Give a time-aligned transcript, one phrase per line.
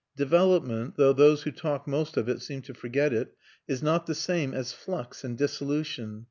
[0.15, 3.35] Development (though those who talk most of it seem to forget it)
[3.67, 6.19] is not the same as flux and dissolution.